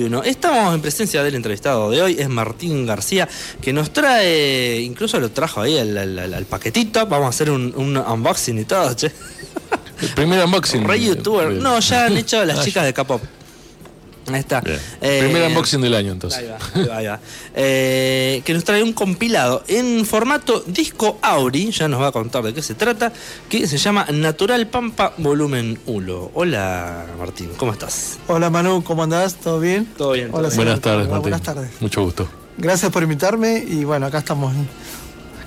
[0.00, 0.22] 21.
[0.24, 3.28] Estamos en presencia del entrevistado de hoy, es Martín García,
[3.60, 7.06] que nos trae, incluso lo trajo ahí al, paquetito.
[7.06, 9.12] Vamos a hacer un, unboxing y todo, che.
[10.00, 10.86] El primer unboxing.
[10.86, 11.52] Rey youtuber.
[11.52, 13.22] No, ya han hecho las chicas de K-pop.
[14.34, 14.62] Ahí está.
[15.00, 16.40] Eh, Primer unboxing del año entonces.
[16.40, 17.20] Ahí va, ahí va.
[17.54, 22.42] Eh, que nos trae un compilado en formato disco Auri, ya nos va a contar
[22.42, 23.12] de qué se trata,
[23.48, 26.30] que se llama Natural Pampa Volumen 1.
[26.34, 28.18] Hola Martín, ¿cómo estás?
[28.28, 29.36] Hola Manu, ¿cómo andás?
[29.36, 29.86] ¿Todo bien?
[29.96, 30.30] Todo bien.
[30.32, 31.22] Hola, buenas tardes, Martín.
[31.22, 31.70] Buenas tardes.
[31.80, 32.28] Mucho gusto.
[32.58, 34.52] Gracias por invitarme y bueno, acá estamos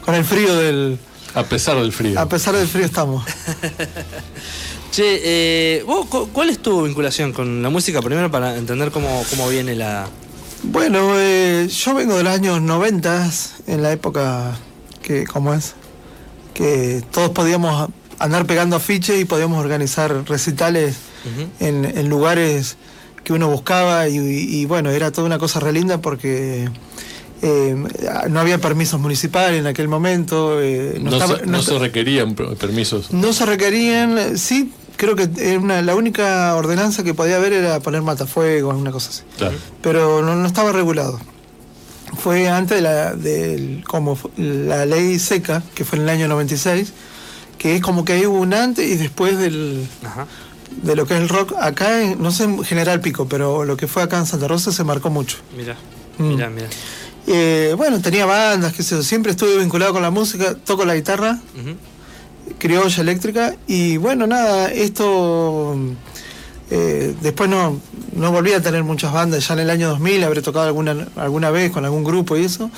[0.03, 0.97] con el frío del...
[1.35, 2.19] A pesar del frío.
[2.19, 3.25] A pesar del frío estamos.
[4.93, 5.85] Che, eh,
[6.33, 10.07] ¿cuál es tu vinculación con la música primero para entender cómo, viene la...
[10.61, 13.31] Bueno, eh, yo vengo de los años 90,
[13.65, 14.55] en la época
[15.01, 15.73] que, ¿cómo es?
[16.53, 20.97] Que todos podíamos andar pegando afiches y podíamos organizar recitales
[21.59, 22.77] en, lugares
[23.23, 26.69] que uno buscaba y, bueno, era toda una cosa re linda porque
[27.41, 27.75] eh,
[28.29, 30.59] no había permisos municipales en aquel momento.
[30.99, 33.11] no, se, requerían permisos.
[33.11, 38.75] No se requerían, sí, creo que la única ordenanza que podía haber era poner matafuegos,
[38.75, 39.23] una cosa así.
[39.81, 41.19] Pero no, estaba regulado.
[42.17, 43.15] Fue antes de la,
[43.87, 46.93] como la ley seca, que fue en el año 96,
[47.57, 49.87] que es como que hay un antes y después del,
[50.83, 51.53] de lo que es el rock.
[51.59, 54.83] Acá, no sé en General Pico, pero lo que fue acá en Santa Rosa se
[54.83, 55.37] marcó mucho.
[55.57, 55.75] Mira,
[56.17, 56.27] mm.
[56.27, 56.67] mira, mira.
[57.25, 61.39] Eh, bueno, tenía bandas, yo, siempre estuve vinculado con la música, toco la guitarra
[62.57, 65.75] criolla eléctrica y bueno, nada, esto
[66.71, 67.79] eh, después no,
[68.15, 71.51] no volví a tener muchas bandas, ya en el año 2000 habré tocado alguna, alguna
[71.51, 72.69] vez con algún grupo y eso,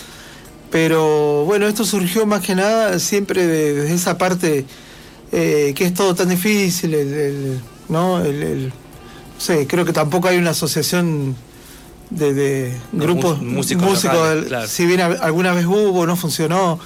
[0.72, 4.66] pero bueno, esto surgió más que nada siempre desde esa parte
[5.32, 8.24] eh, que es todo tan difícil, ¿no?
[8.24, 8.72] El,
[9.68, 11.36] creo que tampoco hay una asociación
[12.10, 14.06] de, grupos músicos,
[14.68, 16.80] si bien alguna vez hubo, no funcionó.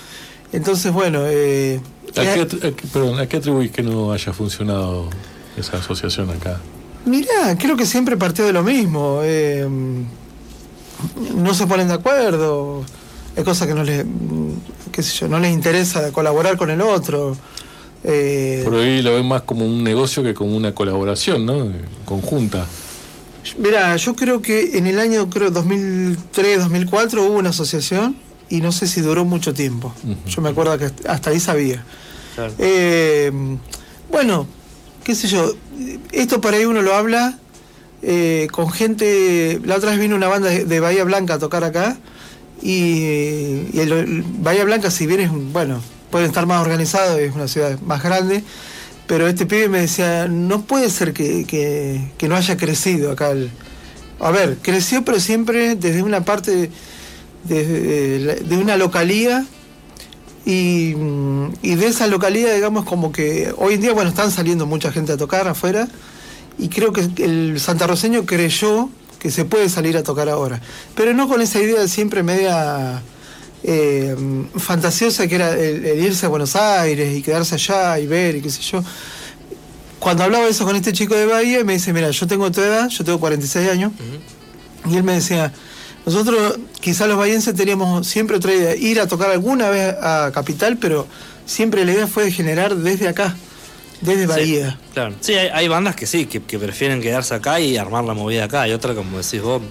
[0.51, 1.79] Entonces, bueno, eh,
[2.17, 2.45] ¿A qué,
[2.91, 5.09] perdón, ¿A qué atribuís que no haya funcionado
[5.57, 6.59] esa asociación acá?
[7.05, 9.21] Mirá, creo que siempre partió de lo mismo.
[9.23, 9.67] Eh,
[11.35, 12.83] no se ponen de acuerdo.
[13.37, 14.05] Hay cosas que no les,
[14.91, 17.37] qué sé yo, no les interesa colaborar con el otro.
[18.03, 21.71] Eh, Por ahí lo ven más como un negocio que como una colaboración, ¿no?
[22.05, 22.65] Conjunta.
[23.57, 28.15] Mirá, yo creo que en el año creo 2003, 2004 hubo una asociación
[28.49, 29.93] y no sé si duró mucho tiempo.
[30.27, 31.83] Yo me acuerdo que hasta ahí sabía.
[32.57, 33.31] Eh,
[34.11, 34.47] bueno,
[35.03, 35.53] qué sé yo,
[36.11, 37.37] esto para ahí uno lo habla
[38.01, 39.59] eh, con gente.
[39.63, 41.97] La otra vez vino una banda de, Bahía Blanca a tocar acá
[42.61, 43.71] y,
[44.39, 48.43] Bahía Blanca, si bien es, bueno, puede estar más organizado, es una ciudad más grande.
[49.05, 53.33] Pero este pibe me decía, no puede ser que, que, no haya crecido acá.
[54.19, 56.69] a ver, creció pero siempre desde una parte de,
[57.47, 59.45] una localía
[60.45, 65.13] y, de esa localidad, digamos, como que hoy en día, bueno, están saliendo mucha gente
[65.13, 65.87] a tocar afuera
[66.57, 68.89] y creo que el santarroceño creyó
[69.19, 70.61] que se puede salir a tocar ahora,
[70.95, 73.01] pero no con esa idea siempre media
[73.63, 74.15] eh,
[74.55, 78.49] fantasiosa que era el, irse a Buenos Aires y quedarse allá y ver y qué
[78.49, 78.83] sé yo.
[79.99, 82.87] Cuando hablaba eso con este chico de Bahía, me dice, mira, yo tengo tu edad,
[82.87, 83.91] yo tengo 46 años,
[84.89, 85.53] y él me decía,
[86.05, 90.77] nosotros, quizás los bahienses teníamos siempre otra idea, ir a tocar alguna vez a Capital,
[90.77, 91.07] pero
[91.45, 93.35] siempre la idea fue generar desde acá,
[94.01, 94.71] desde Bahía.
[94.71, 95.15] Sí, claro.
[95.19, 98.63] Sí, hay, bandas que sí, que, prefieren quedarse acá y armar la movida acá.
[98.63, 99.61] Hay otra, como decís vos,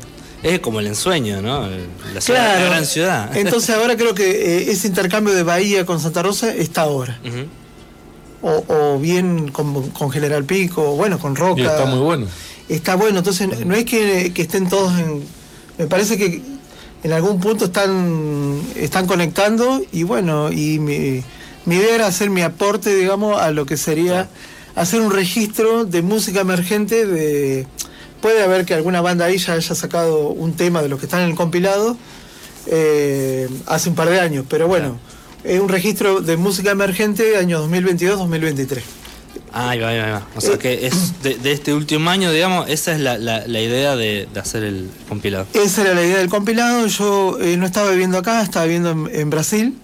[0.43, 1.69] es como el ensueño, ¿no?
[2.15, 3.37] La, ciudad, gran ciudad.
[3.37, 7.19] Entonces ahora creo que eh, ese intercambio de Bahía con Santa Rosa está ahora.
[8.43, 11.63] o, bien con, General Pico, bueno, con Roca.
[11.63, 12.27] está muy bueno.
[12.69, 15.38] Está bueno, entonces no es que estén todos en
[15.79, 16.43] me parece que
[17.05, 21.23] en algún punto están, están conectando y bueno, y mi,
[21.67, 24.29] idea era hacer mi aporte, digamos, a lo que sería
[24.75, 27.67] hacer un registro de música emergente de...
[28.21, 31.23] Puede haber que alguna banda ahí ya haya sacado un tema de los que están
[31.23, 31.97] en el compilado
[32.67, 34.99] eh, hace un par de años, pero bueno,
[35.45, 38.98] es un registro de música emergente año 2022-2023.
[39.53, 40.27] Ah, ahí va, ahí va.
[40.37, 44.65] O sea que es de, este último año, digamos, esa es la, idea de, hacer
[44.65, 45.47] el compilado.
[45.55, 46.87] Esa era la idea del compilado.
[46.87, 49.79] Yo eh, no estaba viviendo acá, estaba viviendo en, Brasil.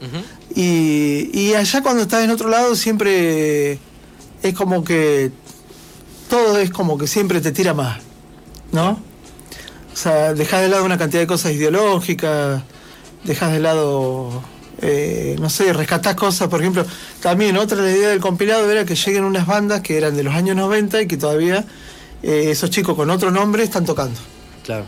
[0.55, 3.79] y, allá cuando estás en otro lado siempre
[4.43, 5.33] es como que
[6.29, 7.99] todo es como que siempre te tira más,
[8.73, 8.99] ¿no?
[9.93, 12.63] O sea, dejas de lado una cantidad de cosas ideológicas,
[13.25, 14.43] dejas de lado
[14.81, 16.85] eh, no sé, rescatás cosas, por ejemplo,
[17.21, 20.57] también otra idea del compilado era que lleguen unas bandas que eran de los años
[20.57, 21.65] 90 y que todavía
[22.23, 24.19] eh, esos chicos con otro nombre están tocando.
[24.65, 24.87] Claro.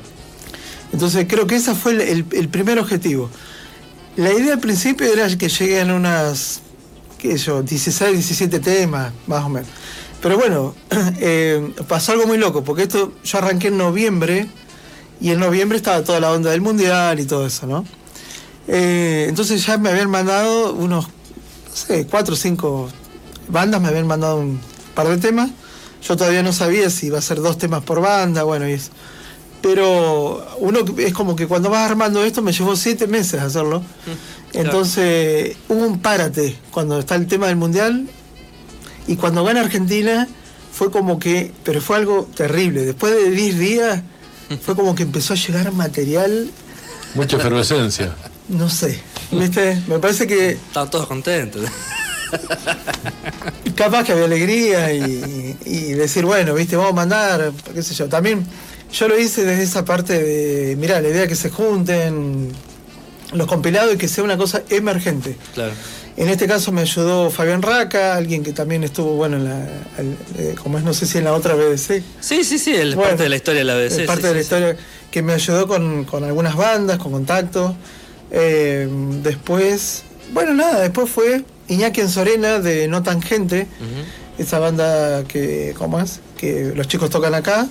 [0.93, 3.31] Entonces creo que ese fue el, primer objetivo.
[4.17, 6.61] La idea al principio era que lleguen unas,
[7.19, 9.69] qué sé yo, 16, 17 temas, más o menos.
[10.23, 10.75] Pero bueno,
[11.21, 14.49] eh, pasó algo muy loco, porque esto yo arranqué en noviembre
[15.21, 17.85] y en noviembre estaba toda la onda del mundial y todo eso, ¿no?
[18.69, 22.89] Eh, entonces ya me habían mandado unos, no sé, cuatro o cinco
[23.49, 24.61] bandas, me habían mandado un
[24.95, 25.51] par de temas.
[26.07, 28.91] Yo todavía no sabía si iba a ser dos temas por banda, bueno, y eso.
[29.63, 33.81] Pero uno es como que cuando vas armando esto me llevó siete meses hacerlo.
[33.81, 38.09] Mm, entonces hubo un párate cuando está el tema del mundial
[39.07, 40.29] y cuando gana Argentina
[40.73, 42.85] fue como que, pero fue algo terrible.
[42.85, 44.03] Después de 10 días
[44.63, 46.51] fue como que empezó a llegar material.
[47.15, 48.15] Mucha efervescencia.
[48.49, 49.01] No sé,
[49.33, 49.83] ¿viste?
[49.89, 50.51] Me parece que.
[50.51, 51.65] Estaban todos contentos.
[53.77, 58.09] Capaz que había alegría y, decir, bueno, viste, vamos a mandar, qué sé yo.
[58.09, 58.47] También
[58.93, 62.53] yo lo hice desde esa parte de, mira, la idea de que se junten
[63.33, 65.37] los compilados y que sea una cosa emergente.
[65.55, 65.73] Claro.
[66.17, 69.67] En este caso me ayudó Fabián Raca, alguien que también estuvo, bueno, en la,
[70.39, 72.03] eh, como es, no sé si en la otra BBC.
[72.21, 74.01] Sí, sí, sí, es parte de la historia de la BBC.
[74.01, 74.77] Es parte de la historia
[75.11, 77.75] que me ayudó con, algunas bandas, con contactos.
[78.31, 78.89] Eh,
[79.23, 83.67] después, bueno, nada, después fue Iñaki en Sorena de No Tangente,
[84.39, 86.21] esa banda que, ¿cómo es?
[86.37, 87.69] Que los chicos tocan acá.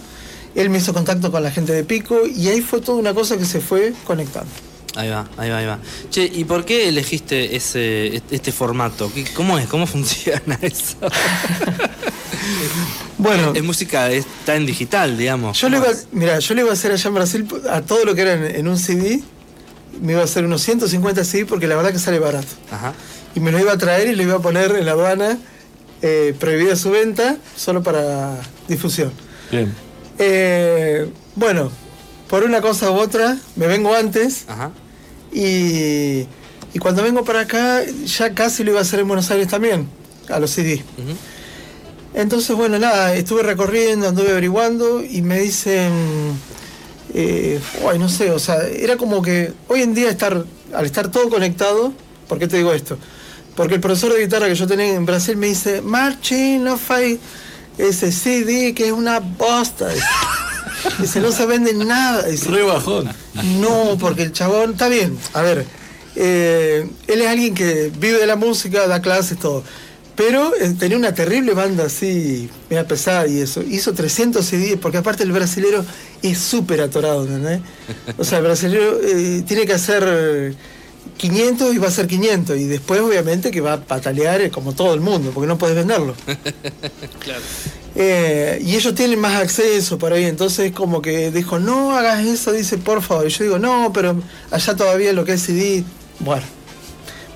[0.56, 3.38] Él me hizo contacto con la gente de Pico y ahí fue toda una cosa
[3.38, 4.50] que se fue conectando.
[4.96, 5.80] Ahí va, ahí va, ahí va.
[6.10, 9.12] Che, ¿y por qué elegiste ese, este formato?
[9.36, 9.68] ¿Cómo es?
[9.68, 10.96] ¿Cómo funciona eso?
[13.18, 13.52] bueno.
[13.54, 15.60] Es, música, está en digital, digamos.
[15.60, 18.16] Yo le iba, mira, yo le iba a hacer allá en Brasil a todo lo
[18.16, 19.22] que era en, un CD,
[20.02, 22.48] me iba a hacer unos 150 CD porque la verdad que sale barato.
[22.72, 22.94] Ajá.
[23.36, 25.38] Y me lo iba a traer y lo iba a poner en la aduana,
[26.02, 28.38] eh, prohibida su venta, solo para
[28.68, 29.12] difusión.
[29.52, 29.74] Bien.
[30.20, 31.72] Eh, bueno,
[32.30, 34.46] por una cosa u otra, me vengo antes.
[34.48, 34.72] Ajá
[35.36, 36.28] y,
[36.80, 39.90] cuando vengo para acá, ya casi lo iba a hacer en Buenos Aires también,
[40.30, 40.84] a los CD.
[42.14, 45.92] Entonces, bueno, nada, estuve recorriendo, anduve averiguando y me dicen,
[47.18, 47.62] eh,
[47.98, 51.94] no sé, o sea, era como que hoy en día estar, al estar todo conectado,
[52.28, 52.98] ¿por qué te digo esto?
[53.56, 57.18] Porque el profesor de guitarra que yo tenía en Brasil me dice, Marching, no fai
[57.78, 59.88] ese CD que es una bosta.
[61.00, 62.24] Dice, no se vende nada.
[62.24, 63.10] Dice, Re bajón.
[63.62, 65.66] No, porque el chabón, está bien, a ver,
[66.16, 69.64] eh, él es alguien que vive de la música, da clases, todo.
[70.16, 73.62] Pero eh, tenía una terrible banda así, mega pesada y eso.
[73.62, 75.84] Hizo 300 CDs, porque aparte el brasilero
[76.22, 77.62] es súper atorado, ¿entendés?
[78.18, 80.56] O sea, el brasilero eh, tiene que hacer
[81.18, 82.58] 500 y va a ser 500.
[82.58, 86.16] Y después, obviamente, que va a patalear como todo el mundo, porque no puedes venderlo.
[87.20, 87.42] claro.
[87.98, 92.52] Eh, y ellos tienen más acceso por ahí, entonces como que dijo, no hagas eso,
[92.52, 93.28] dice, por favor.
[93.28, 94.22] Y yo digo, no, pero
[94.52, 95.84] allá todavía lo que es CD.
[96.20, 96.44] Bueno,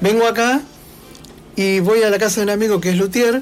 [0.01, 0.61] vengo acá
[1.59, 3.41] y voy a la casa de un amigo que es Luthier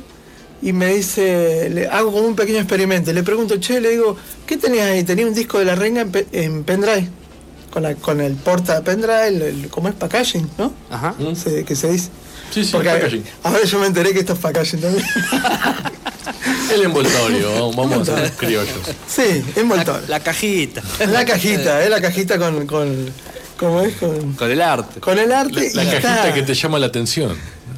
[0.63, 3.13] y me dice, le hago como un pequeño experimento.
[3.13, 4.17] Le pregunto, che, le digo,
[4.47, 5.03] ¿qué tenías ahí?
[5.03, 7.07] Tenía un disco de la renga en, pendrive.
[7.69, 9.93] Con, la, con el porta pendrive, el, ¿cómo es?
[9.93, 10.73] Packaging, ¿no?
[10.89, 11.13] Ajá.
[11.19, 11.33] ¿No?
[11.63, 12.09] ¿Qué se dice?
[12.49, 13.23] Sí, sí, packaging.
[13.43, 15.05] Ahora yo me enteré que esto es packaging también.
[16.73, 18.79] El envoltorio, vamos a ser criollos.
[19.07, 20.07] Sí, envoltorio.
[20.07, 20.81] La, cajita.
[21.07, 23.11] La cajita, es la cajita con, con
[23.57, 23.95] ¿cómo es?
[23.97, 24.99] Con, con, el arte.
[24.99, 25.69] Con el arte.
[25.75, 27.37] La, cajita que te llama la atención.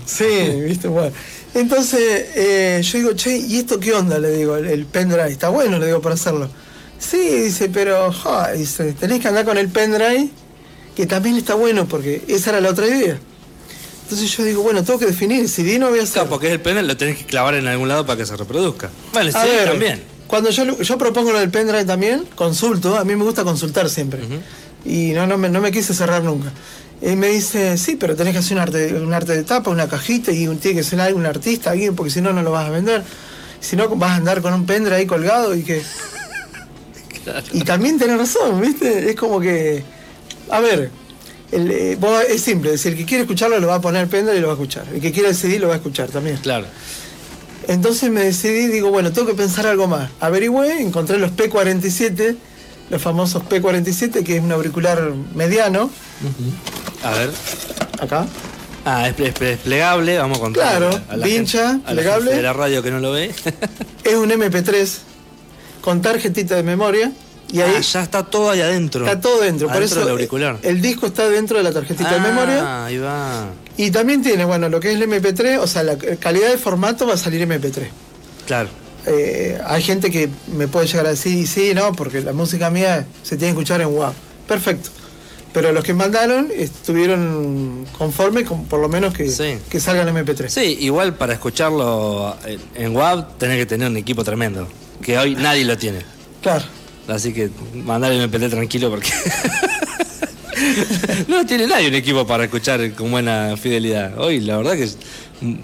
[0.18, 1.12] Sí, viste, bueno.
[1.54, 4.20] Entonces eh, yo digo, che, ¿y esto qué onda?
[4.20, 5.30] Le digo, el, pendrive.
[5.30, 6.50] Está bueno, le digo, para hacerlo.
[6.98, 8.14] Sí, dice, pero
[8.56, 10.30] dice, tenés que andar con el pendrive,
[10.96, 13.20] que también está bueno, porque esa era la otra idea.
[14.04, 16.14] Entonces yo digo, bueno, tengo que definir, si bien no voy a hacer.
[16.14, 18.36] Claro, porque es el pendrive, lo tenés que clavar en algún lado para que se
[18.36, 18.90] reproduzca.
[19.14, 20.04] Vale, sí, también.
[20.28, 24.22] Cuando yo, yo propongo lo del pendrive también, consulto, a mí me gusta consultar siempre.
[24.86, 26.52] Y no, no, me, no me quise cerrar nunca.
[27.02, 29.88] Y me dice, sí, pero tenés que hacer un arte, un arte de tapa, una
[29.88, 32.72] cajita, y tiene que ser algún artista, alguien, porque si no, no lo vas a
[32.72, 33.04] vender.
[33.62, 35.82] Si no, vas a andar con un pendrive ahí colgado y que.
[37.54, 39.10] Y también tenés razón, ¿viste?
[39.10, 39.84] Es como que.
[40.50, 40.90] A ver,
[41.52, 41.98] eh,
[42.30, 44.54] es simple, es el que quiere escucharlo lo va a poner pendrive y lo va
[44.54, 44.86] a escuchar.
[44.94, 46.38] El que quiere decidir lo va a escuchar también.
[46.38, 46.66] Claro.
[47.68, 50.10] Entonces me decidí, digo, bueno, tengo que pensar algo más.
[50.20, 52.36] Averigüé, encontré los P47,
[52.90, 55.92] los famosos P47, que es un auricular mediano.
[57.04, 57.32] A ver.
[58.00, 58.28] Acá.
[58.86, 60.78] Ah, es, desplegable, vamos a contar.
[60.78, 62.34] Claro, a pincha, plegable.
[62.34, 63.32] de la radio que no lo ve.
[64.04, 64.98] es un MP3
[65.82, 67.12] con tarjetita de memoria.
[67.52, 69.06] Y ahí ah, ya está todo ahí adentro.
[69.06, 70.60] Está todo dentro, por eso auricular.
[70.62, 72.62] El, disco está dentro de la tarjetita de memoria.
[72.62, 73.48] Ah, ahí va.
[73.76, 77.08] Y también tiene, bueno, lo que es el MP3, o sea, la calidad de formato
[77.08, 77.88] va a salir MP3.
[78.46, 78.70] Claro.
[79.08, 83.08] Eh, hay gente que me puede llegar a decir, sí, no, porque la música mía
[83.24, 84.14] se tiene que escuchar en WAV.
[84.48, 84.92] perfecto.
[85.54, 89.26] Pero los que mandaron estuvieron conformes con por lo menos que,
[89.70, 90.48] que salga en MP3.
[90.48, 92.36] Sí, igual para escucharlo
[92.76, 94.68] en WAV tenés que tener un equipo tremendo,
[95.02, 96.00] que hoy nadie lo tiene.
[96.42, 96.66] Claro.
[97.08, 99.10] Así que mandar el MP3 tranquilo porque
[101.28, 104.20] no tiene nadie un equipo para escuchar con buena fidelidad.
[104.20, 104.88] Hoy la verdad que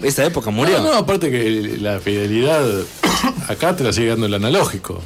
[0.02, 0.78] esa época murió.
[0.78, 2.64] No, no, aparte que la fidelidad
[3.48, 5.02] acá te la sigue dando el analógico.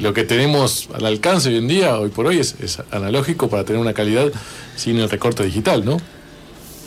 [0.00, 2.56] lo que tenemos al alcance hoy en día, hoy por hoy, es,
[2.90, 4.30] analógico para tener una calidad
[4.76, 5.98] sin el recorte digital, ¿no?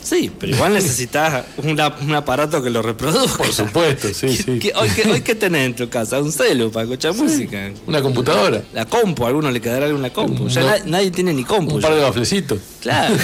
[0.02, 3.38] Sí, pero igual necesitas un aparato que lo reproduzca.
[3.38, 4.72] Por supuesto, sí, sí.
[4.74, 6.20] hoy, ¿qué, tenés en tu casa?
[6.20, 7.70] Un celu para escuchar música.
[7.86, 8.62] Una computadora.
[8.72, 10.48] La compu, a alguno le quedará una compu.
[10.48, 11.76] Ya nadie, tiene ni compu.
[11.76, 12.58] Un par de baflecitos.
[12.80, 13.14] Claro.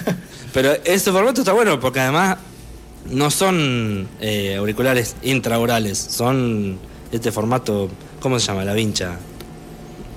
[0.54, 2.38] pero ese formato está bueno porque además
[3.10, 6.78] no son eh, auriculares intraorales, son
[7.12, 7.88] este formato,
[8.20, 8.64] ¿cómo se llama?
[8.64, 9.18] La vincha.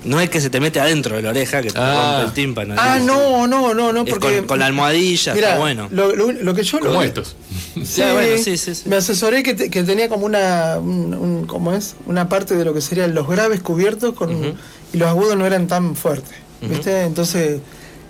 [0.04, 2.16] No es que se te mete adentro de la oreja, que te ah.
[2.16, 2.74] rompe el tímpano.
[2.76, 4.44] Ah, no, no, no, no, porque...
[4.44, 5.88] Con, la almohadilla, está bueno.
[5.92, 6.80] Lo, que yo...
[6.80, 7.36] Como estos.
[7.84, 10.78] Sí, bueno, sí, sí, Me asesoré que, tenía como una...
[10.78, 11.94] Un, ¿Cómo es?
[12.06, 14.56] Una parte de lo que serían los graves cubiertos con
[14.92, 17.02] y los agudos no eran tan fuertes, ¿viste?
[17.02, 17.60] Entonces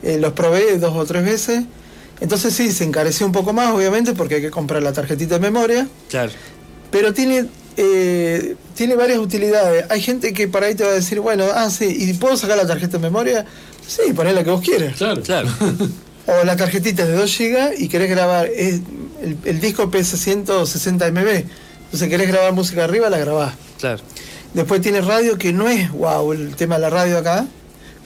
[0.03, 1.65] eh, los probé dos o tres veces
[2.23, 5.41] entonces sí, se encareció un poco más, obviamente, porque hay que comprar la tarjetita de
[5.41, 5.89] memoria.
[6.09, 6.31] Claro.
[6.93, 9.87] Pero tiene, eh, tiene varias utilidades.
[9.91, 12.57] Hay gente que para ahí te va a decir, bueno, ah, sí, ¿y puedo sacar
[12.57, 13.45] la tarjeta de memoria?
[13.85, 14.99] Sí, poné la que vos quieras.
[14.99, 15.49] Claro, claro.
[16.27, 18.85] o la tarjetita de 2 GB y querés grabar, el,
[19.45, 21.45] el, disco pesa 160 MB.
[21.87, 23.55] Entonces querés grabar música arriba, la grabás.
[23.81, 24.01] Claro.
[24.55, 27.49] Después tiene radio, que no es wow el tema de la radio acá,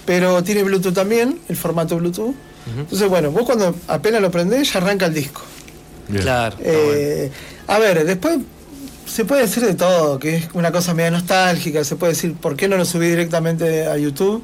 [0.07, 2.35] pero tiene Bluetooth también, el formato Bluetooth.
[2.67, 5.43] Entonces, bueno, vos cuando apenas lo prendés ya arranca el disco.
[6.21, 6.57] Claro.
[6.61, 7.31] Eh,
[7.67, 8.39] a ver, después
[9.07, 12.57] se puede decir de todo, que es una cosa media nostálgica, se puede decir, ¿por
[12.57, 14.43] qué no lo subí directamente a YouTube?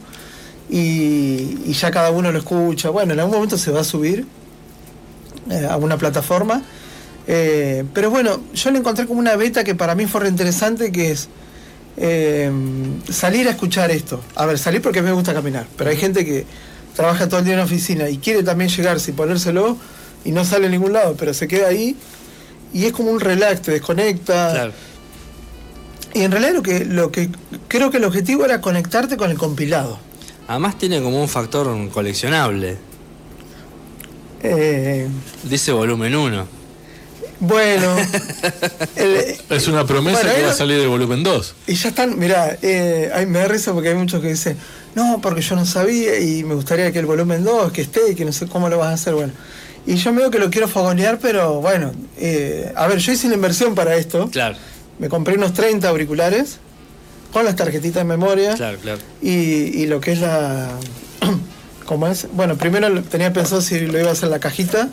[0.70, 2.90] Y, ya cada uno lo escucha.
[2.90, 4.26] Bueno, en algún momento se va a subir
[5.50, 6.62] eh, a una plataforma.
[7.26, 10.90] Eh, pero bueno, yo le encontré como una beta que para mí fue re interesante,
[10.90, 11.28] que es
[13.10, 14.20] salir a escuchar esto.
[14.34, 16.46] A ver, salir porque me gusta caminar, pero hay gente que
[16.94, 19.76] trabaja todo el día en la oficina y quiere también llegar sin ponérselo
[20.24, 21.96] y no sale a ningún lado, pero se queda ahí
[22.72, 24.70] y es como un relax, te desconecta.
[26.14, 27.30] Y en realidad lo que, lo que
[27.68, 29.98] creo que el objetivo era conectarte con el compilado.
[30.48, 32.76] Además tiene como un factor coleccionable.
[34.42, 35.08] Eh,
[35.44, 36.61] Dice volumen 1.
[37.42, 37.96] Bueno.
[39.50, 41.54] es una promesa que va a salir de volumen 2.
[41.66, 44.56] Y ya están, mirá, eh, me da risa porque hay muchos que dicen,
[44.94, 48.14] no, porque yo no sabía y me gustaría que el volumen 2, que esté y
[48.14, 49.32] que no sé cómo lo vas a hacer, bueno.
[49.84, 53.34] Y yo veo que lo quiero fogonear, pero bueno, eh, a ver, yo hice una
[53.34, 54.30] inversión para esto.
[54.30, 54.56] Claro.
[55.00, 56.58] Me compré unos 30 auriculares
[57.32, 58.54] con las tarjetitas de memoria.
[58.54, 59.00] Claro, claro.
[59.20, 60.68] Y, lo que es la...
[61.86, 62.28] ¿Cómo es?
[62.32, 64.88] Bueno, primero tenía pensado si lo iba a hacer la cajita.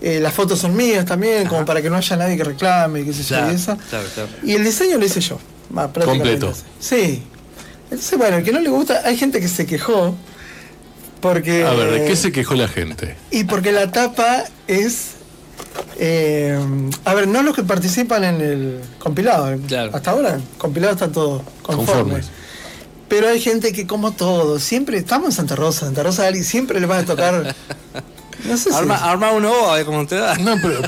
[0.00, 3.12] Eh, las fotos son mías también, como para que no haya nadie que reclame, qué
[3.12, 3.76] sé yo, y eso.
[3.90, 4.28] Claro, claro.
[4.42, 5.38] Y el diseño lo hice yo.
[6.04, 6.52] Completo.
[6.78, 7.22] Sí,
[7.90, 10.14] entonces, bueno, el que no le gusta, hay gente que se quejó.
[11.20, 11.64] Porque.
[11.64, 13.16] A ver, ¿de qué se quejó la gente?
[13.30, 15.12] Y porque la tapa es.
[15.98, 16.58] Eh,
[17.04, 19.58] a ver, no los que participan en el compilado.
[19.92, 22.20] Hasta ahora, compilado está todo conforme.
[23.08, 24.96] Pero hay gente que, como todo, siempre.
[24.96, 25.86] Estamos en Santa Rosa.
[25.86, 27.56] Santa Rosa alguien siempre le va a tocar
[28.44, 29.04] No sé arma, si...
[29.04, 30.36] arma uno a ver cómo te da.
[30.36, 30.80] No, pero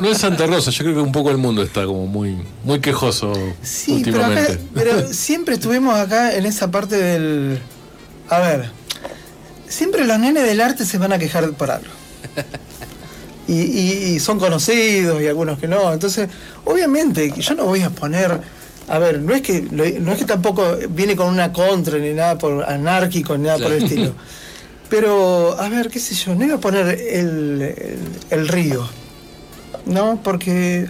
[0.00, 0.70] no, es Santa Rosa.
[0.70, 3.32] Yo creo que un poco el mundo está como muy, muy quejoso
[3.62, 4.58] sí, últimamente.
[4.74, 7.60] Pero, pero siempre estuvimos acá en esa parte del.
[8.28, 8.70] A ver.
[9.68, 11.88] Siempre los nenes del arte se van a quejar por algo.
[13.48, 15.92] Y, y, son conocidos y algunos que no.
[15.92, 16.28] Entonces,
[16.64, 18.40] obviamente, yo no voy a poner.
[18.88, 22.38] A ver, no es que no es que tampoco viene con una contra ni nada
[22.38, 24.14] por anárquico ni nada por el estilo.
[24.92, 28.86] Pero, a ver, qué sé yo, no iba a poner el, río,
[29.86, 30.20] ¿no?
[30.22, 30.86] Porque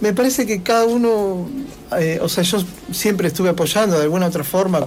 [0.00, 1.48] me parece que cada uno,
[1.96, 2.58] eh, o sea, yo
[2.90, 4.84] siempre estuve apoyando de alguna otra forma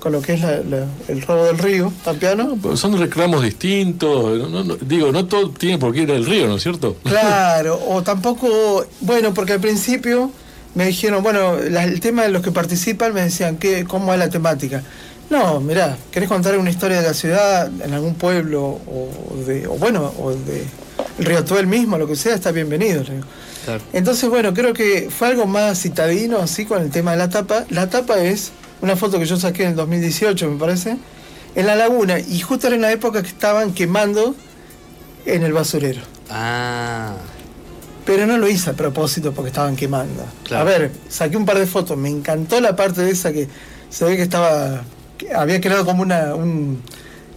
[0.00, 2.58] con lo que es el robo del río, Pampeano.
[2.74, 6.96] Son reclamos distintos, digo, no todo tiene por qué ir al río, ¿no es cierto?
[7.04, 10.32] Claro, o tampoco, bueno, porque al principio
[10.74, 14.28] me dijeron, bueno, el tema de los que participan me decían, ¿qué, ¿cómo es la
[14.28, 14.82] temática?
[15.32, 19.08] No, mirá, ¿querés contar una historia de la ciudad, en algún pueblo, o,
[19.46, 20.66] de, o bueno, o de
[21.18, 23.02] el Río Tuel mismo, lo que sea, está bienvenido.
[23.94, 27.64] Entonces, bueno, creo que fue algo más citadino, así con el tema de la tapa.
[27.70, 30.98] La tapa es una foto que yo saqué en el 2018, me parece,
[31.54, 34.36] en la laguna, y justo era en la época que estaban quemando
[35.24, 36.02] en el basurero.
[36.28, 37.14] Ah.
[38.04, 40.26] Pero no lo hice a propósito porque estaban quemando.
[40.54, 43.48] A ver, saqué un par de fotos, me encantó la parte de esa que
[43.88, 44.84] se ve que estaba
[45.34, 46.80] había creado como una, un,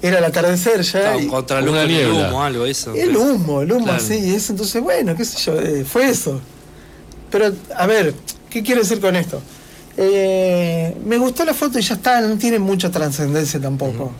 [0.02, 1.18] era el atardecer ya.
[1.18, 2.30] Y- contra humo, el niebla.
[2.30, 2.94] humo, algo eso.
[2.94, 3.98] el humo, el humo Claro.
[4.04, 6.40] así, y eso, entonces, bueno, qué sé yo, eh, fue eso.
[7.32, 8.14] Pero, a ver,
[8.50, 9.42] ¿qué quiero decir con esto?
[9.98, 14.12] Eh, me gustó la foto y ya está, no tiene mucha trascendencia tampoco.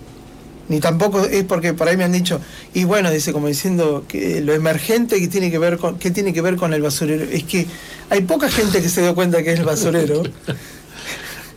[0.68, 2.40] Ni tampoco es porque por ahí me han dicho,
[2.74, 6.34] y bueno, dice como diciendo que lo emergente que tiene que ver con, ¿qué tiene
[6.34, 7.24] que ver con el basurero.
[7.26, 7.68] Es que
[8.10, 10.24] hay poca gente que se dio cuenta que es el basurero.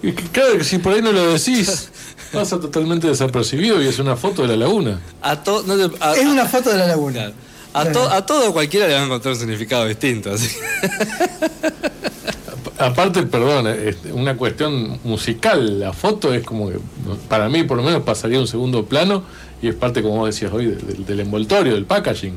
[0.02, 1.90] Y que, Claro que si por ahí no lo decís,
[2.32, 5.00] pasa totalmente desapercibido y es una foto de la laguna.
[5.22, 7.32] A to- no te- a- es una foto de la laguna.
[7.74, 10.32] A, to- a todo cualquiera le va a encontrar un significado distinto.
[10.32, 10.48] Así.
[12.78, 15.80] Aparte, perdón, es una cuestión musical.
[15.80, 16.78] La foto es como que,
[17.28, 19.24] para mí por lo menos, pasaría a un segundo plano
[19.60, 22.34] y es parte, como vos decías hoy, de- del, del envoltorio, del packaging.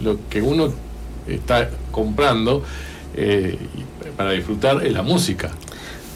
[0.00, 0.72] Lo que uno
[1.26, 2.62] está comprando
[3.14, 3.58] eh,
[4.16, 5.50] para disfrutar es la música.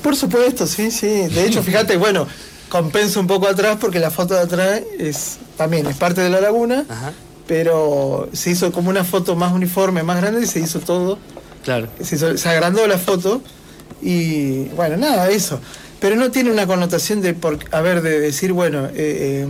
[0.03, 1.07] Por supuesto, sí, sí.
[1.07, 2.27] De hecho, fíjate, bueno,
[2.69, 6.41] compensa un poco atrás porque la foto de atrás es también es parte de la
[6.41, 7.13] laguna, Ajá.
[7.47, 11.19] pero se hizo como una foto más uniforme, más grande y se hizo todo.
[11.65, 11.89] Claro.
[12.03, 13.43] Se, hizo- se agrandó la foto
[14.01, 15.61] y bueno, nada, eso.
[16.01, 19.47] Pero no tiene una connotación de, por, a ver, de decir, bueno, eh, eh,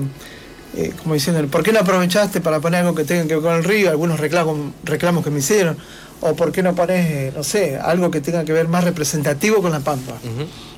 [0.76, 3.54] eh, como diciendo, ¿por qué no aprovechaste para poner algo que tenga que ver con
[3.54, 3.88] el río?
[3.88, 5.78] Algunos reclamos, reclamos que me hicieron.
[6.22, 9.60] O ¿por qué no pones, eh, no sé, algo que tenga que ver más representativo
[9.60, 10.12] con la pampa?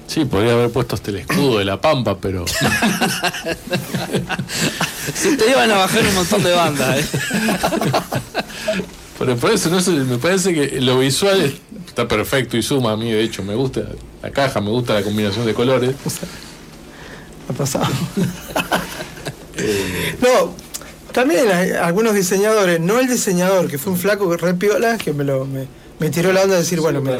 [0.07, 2.67] Sí, podría haber puesto hasta el escudo de la pampa, pero Se
[5.39, 6.99] te iban a bajar un montón de bandas.
[6.99, 7.05] ¿eh?
[9.19, 11.55] Pero por eso no sé, me parece que lo visual es-
[11.87, 13.83] está perfecto y suma a mí, de hecho, me gusta
[14.23, 15.95] la caja, me gusta la combinación de colores.
[17.47, 17.85] Ha pasado.
[20.23, 20.55] no,
[21.15, 25.13] también hay algunos diseñadores, no el diseñador, que fue un flaco que re piola, que
[25.15, 25.67] me, lo, me,
[26.01, 27.19] me tiró la onda de decir, bueno, mira,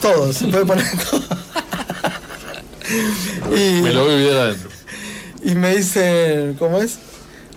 [0.00, 1.22] todo, se puede poner todo.
[3.56, 4.70] y, Me lo voy a olvidar adentro.
[5.42, 6.98] y me dice, ¿cómo es?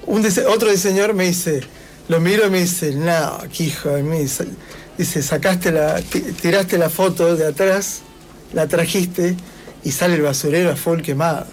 [0.05, 1.61] Un dise- otro diseñador me dice,
[2.07, 4.25] lo miro y me dice, no, qué hijo de mí.
[4.97, 8.01] Dice, sacaste la, ti- tiraste la foto de atrás,
[8.53, 9.35] la trajiste
[9.83, 11.45] y sale el basurero a full quemado.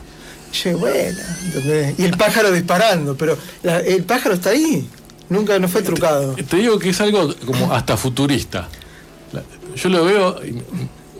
[0.52, 1.98] Yo, bueno, ¿entendés?
[1.98, 4.88] y el pájaro disparando, pero la- el pájaro está ahí,
[5.28, 6.34] nunca no fue trucado.
[6.34, 8.68] Te digo que es algo como hasta futurista.
[9.76, 10.54] Yo lo veo y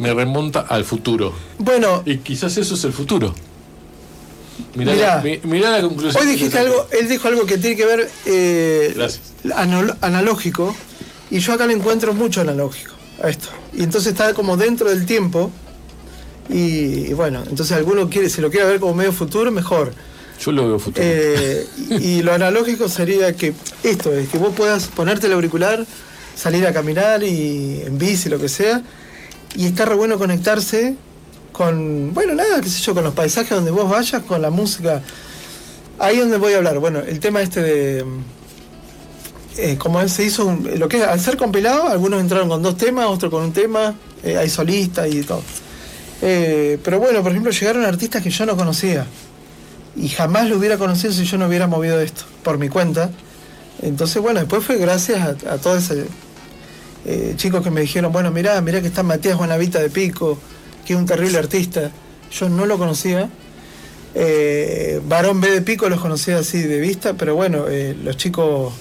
[0.03, 1.33] me remonta al futuro.
[1.59, 3.35] Bueno, Y quizás eso es el futuro.
[4.75, 5.17] Mirá, Mirá.
[5.17, 6.23] la, mi- mirá la conclusión.
[6.23, 8.97] Hoy dijiste algo, él dijo algo que tiene que ver eh,
[9.55, 10.75] anal- analógico,
[11.31, 13.49] y yo acá le encuentro mucho analógico a esto.
[13.73, 15.51] Y entonces está como dentro del tiempo,
[16.49, 19.93] y, y bueno, entonces alguno quiere, si lo quiere ver como medio futuro, mejor.
[20.41, 21.05] Yo lo veo futuro.
[21.07, 25.85] Eh, y, lo analógico sería que esto es, que vos puedas ponerte el auricular,
[26.37, 28.83] salir a caminar y en bici, lo que sea,
[29.57, 30.95] y está re bueno conectarse
[31.53, 35.03] con, bueno, nada, qué sé yo, con los paisajes donde vos vayas, con la música.
[35.99, 36.79] Ahí es donde voy a hablar.
[36.79, 38.05] Bueno, el tema este de.
[39.57, 42.77] eh, como se hizo, un- lo que es, al ser compilado, algunos entraron con dos
[42.77, 45.43] temas, otros con un tema, eh, hay solistas y todo.
[46.23, 49.07] Eh, pero bueno, por ejemplo, llegaron artistas que yo no conocía
[49.97, 53.11] y jamás lo hubiera conocido si yo no hubiera movido esto por mi cuenta.
[53.83, 56.07] Entonces, bueno, después fue gracias a, a todos esos
[57.07, 60.39] eh, chicos que me dijeron, bueno, mirá, mirá que está Matías Buenavita de Pico,
[60.85, 61.91] que es un terrible artista.
[62.33, 63.29] Yo no lo conocía.
[64.15, 68.73] Eh, Varón B de Pico los conocía así de vista, pero bueno, eh, los chicos,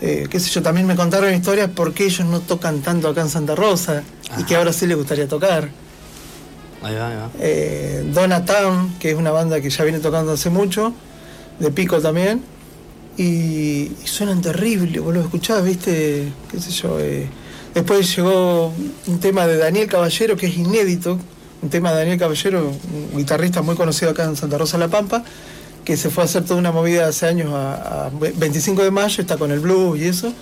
[0.00, 3.22] eh, qué sé yo, también me contaron historias por qué ellos no tocan tanto acá
[3.22, 4.02] en Santa Rosa
[4.38, 5.70] y que ahora sí les gustaría tocar.
[6.84, 7.30] Ahí va, ahí va.
[7.40, 10.92] Eh, Donna Town, que es una banda que ya viene tocando hace mucho,
[11.58, 12.42] de Pico también,
[13.16, 16.98] y, y suenan terrible, vos lo escuchás, viste, qué sé yo.
[17.00, 17.26] eh.
[17.74, 18.72] Después llegó
[19.06, 21.18] un tema de Daniel Caballero, que es inédito,
[21.62, 22.70] un tema de Daniel Caballero,
[23.12, 25.24] un guitarrista muy conocido acá en Santa Rosa La Pampa,
[25.84, 29.20] que se fue a hacer toda una movida hace años a, a 25 de mayo,
[29.20, 30.32] está con el blues y eso.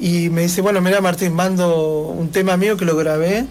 [0.00, 3.46] Y me dice, bueno, mira Martín, mando un tema mío que lo grabé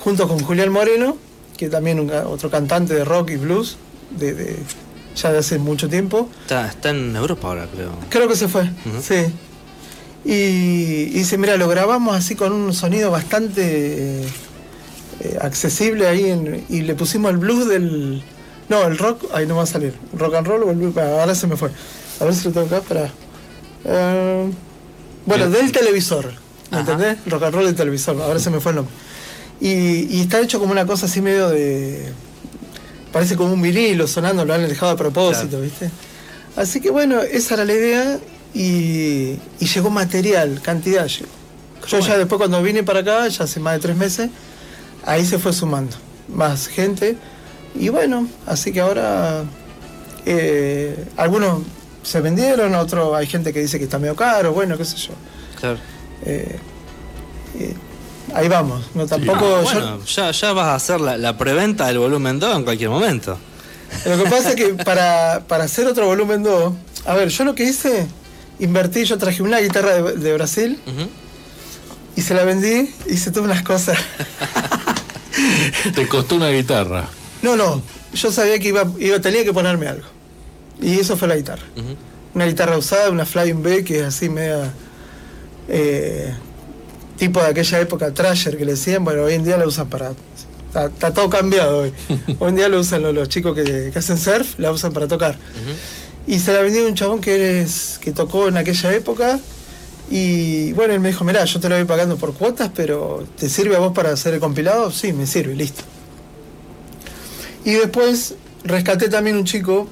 [0.00, 1.16] junto con Julián Moreno,
[1.58, 3.76] que también un, otro cantante de rock y blues,
[4.18, 4.56] de, de-
[5.14, 6.30] ya de hace mucho tiempo.
[6.42, 7.90] Está, está en Europa ahora, creo.
[8.08, 8.70] Creo que se fue,
[9.02, 9.26] sí.
[10.24, 14.28] Y, y dice, mira, lo grabamos así con un sonido bastante eh,
[15.20, 18.22] eh, accesible ahí en- y le pusimos el blues del...
[18.68, 19.94] No, el rock, ahí no va a salir.
[20.12, 21.70] Rock and roll o el blues, ah, ahora se me fue.
[22.20, 23.10] A ver si lo tengo acá, para...
[25.26, 25.52] bueno, Bien.
[25.52, 26.26] del televisor,
[26.70, 26.80] ¿me Ajá.
[26.92, 27.18] entendés?
[27.26, 28.94] Rock and roll del televisor, ahora se me fue el nombre.
[29.60, 32.12] Y, y está hecho como una cosa así medio de...
[33.12, 35.64] Parece como un vinilo sonando, lo han dejado a propósito, Claro.
[35.64, 35.90] ¿viste?
[36.56, 38.18] Así que bueno, esa era la idea
[38.54, 41.06] y, y llegó material, cantidad.
[41.06, 41.28] llegó.
[41.88, 44.30] Yo ya después cuando vine para acá, ya hace más de tres meses,
[45.04, 45.96] ahí se fue sumando
[46.28, 47.16] más gente.
[47.74, 49.44] Y bueno, así que ahora
[50.26, 51.62] Eh, algunos
[52.02, 55.12] se vendieron, otros hay gente que dice que está medio caro, bueno, qué sé yo.
[55.58, 55.78] Claro.
[56.26, 56.58] Eh,
[57.58, 57.74] eh,
[58.34, 59.38] ahí vamos, no tampoco.
[59.44, 62.64] Ah, yo- bueno, ya, ya vas a hacer la, la preventa del volumen 2 en
[62.64, 63.38] cualquier momento.
[64.04, 66.72] Lo que pasa es que para, para hacer otro volumen 2,
[67.06, 68.06] a ver, yo lo que hice,
[68.58, 70.78] invertí, yo traje una guitarra de, de Brasil
[72.16, 73.96] y se la vendí, hice todas unas cosas.
[75.94, 77.08] Te costó una guitarra.
[77.42, 77.80] No, no,
[78.12, 80.06] yo sabía que iba, iba tenía que ponerme algo.
[80.80, 81.62] Y eso fue la guitarra.
[82.34, 84.72] Una guitarra usada, una Flying B, que es así media.
[85.68, 86.34] eh,
[87.18, 90.12] tipo de aquella época, Trasher, que le decían, bueno, hoy en día la usan para.
[90.68, 91.92] Está, está todo cambiado hoy.
[92.38, 95.08] hoy en día lo usan los, los chicos que, que hacen surf, la usan para
[95.08, 95.36] tocar.
[96.26, 99.40] Y se la vendí a un chabón que, es, que tocó en aquella época.
[100.10, 103.48] Y bueno, él me dijo, mirá, yo te lo voy pagando por cuotas, pero ¿te
[103.48, 104.90] sirve a vos para hacer el compilado?
[104.90, 105.82] Sí, me sirve, listo.
[107.64, 109.88] Y después rescaté también un chico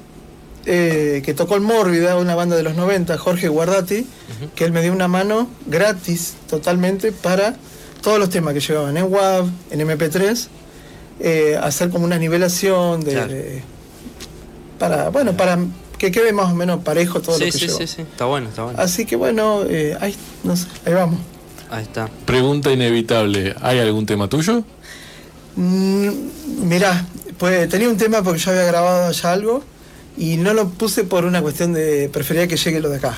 [0.69, 4.05] eh, que tocó en Mórbida, una banda de los 90, Jorge Guardati,
[4.55, 7.55] que él me dio una mano gratis totalmente para
[8.01, 10.47] todos los temas que llevaban en WAV, en MP3,
[11.21, 13.27] eh, hacer como una nivelación de, Claro.
[13.33, 13.63] de-
[14.77, 15.57] para, bueno, para
[15.97, 18.01] que quede más o menos parejo todo Sí, lo que sí, sí, sí.
[18.03, 18.79] Está bueno, está bueno.
[18.79, 21.19] Así que bueno, eh, ahí, no sé, ahí vamos.
[21.71, 22.07] Ahí está.
[22.25, 23.55] Pregunta inevitable.
[23.61, 24.63] ¿Hay algún tema tuyo?
[25.55, 26.09] Mm,
[26.67, 27.05] mirá,
[27.37, 29.63] pues tenía un tema porque yo había grabado ya algo
[30.17, 33.17] y no lo puse por una cuestión de prefería que llegue lo de acá.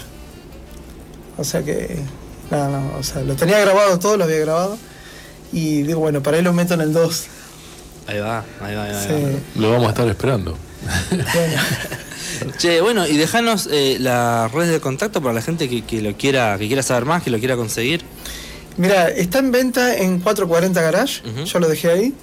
[1.37, 1.97] O sea que,
[2.51, 4.77] no, no, o sea, lo tenía grabado todo, lo había grabado
[5.53, 7.23] y digo, bueno, para ahí lo meto en el 2.
[8.07, 9.01] Ahí va, ahí va, ahí va.
[9.03, 9.61] Sí, ahí va.
[9.61, 10.57] Lo vamos a estar esperando.
[11.11, 11.61] bueno.
[12.57, 16.15] Che, bueno, y dejanos eh, las redes de contacto para la gente que, que lo
[16.15, 18.01] quiera, que quiera saber más, que lo quiera conseguir.
[18.77, 21.43] Mira, está en venta en 440 Garage, Ujú.
[21.45, 22.13] yo lo dejé ahí.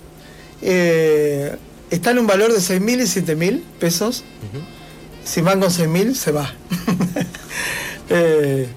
[0.62, 1.54] Eh,
[1.90, 4.24] está en un valor de 6.000 y 7.000 pesos.
[5.24, 6.52] Si van con 6.000, se va.
[8.08, 8.68] Eh,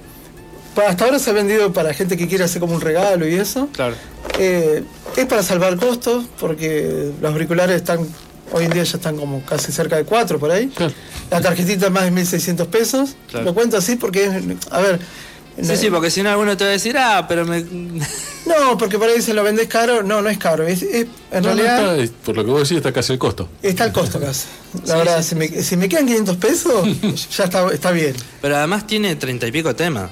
[0.88, 3.69] hasta ahora se ha vendido para gente que quiere hacer como un regalo y eso.
[3.74, 3.93] Claro.
[4.39, 4.84] Eh,
[5.15, 8.08] es para salvar costos, porque los auriculares están,
[8.52, 10.69] hoy en día ya están como casi cerca de 4 por ahí.
[10.69, 10.93] Claro.
[11.30, 13.15] La tarjetita más de 1.600 pesos.
[13.30, 13.45] Claro.
[13.45, 14.32] Lo cuento así porque,
[14.72, 15.00] a ver...
[15.62, 17.62] Sí, no- sí, porque si no alguno te va a decir, ah, pero me...
[18.45, 20.02] No, porque por ahí dicen lo vendés caro.
[20.04, 20.65] No, no es caro.
[20.65, 23.19] Es, es- en No, no realidad está, por lo que vos decís, está casi el
[23.19, 23.50] costo.
[23.62, 24.45] está el costo casi.
[24.86, 25.30] La Sí, verdad, sí.
[25.30, 26.88] Si, me, si me quedan 500 pesos,
[27.38, 28.15] ya está, está bien.
[28.41, 30.10] Pero además tiene treinta y pico temas.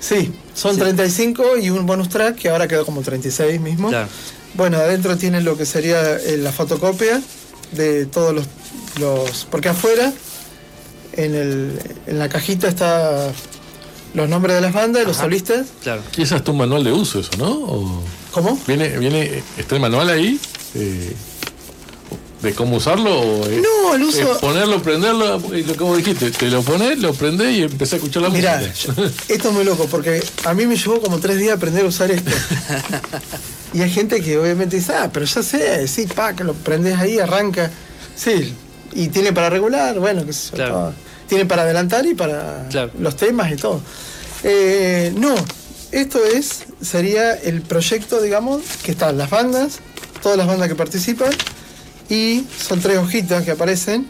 [0.00, 0.80] Sí, son Sí.
[0.80, 3.88] 35 y un bonus track que ahora quedó como 36 mismo.
[3.88, 4.08] Claro.
[4.54, 7.20] Bueno, adentro tiene lo que sería eh, la fotocopia
[7.72, 8.46] de todos los,
[9.00, 9.44] los...
[9.50, 10.12] Porque afuera,
[11.14, 13.30] en, el, en la cajita está
[14.14, 15.24] los nombres de las bandas, los Ajá.
[15.26, 15.66] solistas.
[15.82, 16.02] Claro.
[16.16, 17.50] Y es hasta un manual de uso eso, ¿no?
[17.50, 18.58] O ¿Cómo?
[18.66, 20.38] viene, viene, está el manual ahí
[20.74, 21.12] eh,
[22.42, 24.38] de cómo usarlo o es, No, el es uso...
[24.40, 27.98] ponerlo, prenderlo, y lo que vos dijiste, te lo pones, lo prendés y empecé a
[27.98, 28.94] escuchar la Mira, música.
[29.28, 32.10] esto es muy loco porque a mí me llevó como tres días aprender a usar
[32.12, 32.30] esto.
[33.74, 36.96] y hay gente que obviamente dice, ah, pero ya sé, sí, pa, que lo prendes
[36.98, 37.70] ahí, arranca.
[38.14, 38.54] Sí,
[38.92, 40.72] y tiene para regular, bueno, qué sé yo, Claro.
[40.74, 40.92] todo.
[41.28, 42.90] Tiene para adelantar y para Claro.
[42.98, 43.80] los temas y todo.
[44.44, 45.34] Eh, no,
[45.92, 49.80] esto es, sería el proyecto, digamos, que están las bandas,
[50.22, 51.30] todas las bandas que participan,
[52.08, 54.06] y son tres hojitas que aparecen,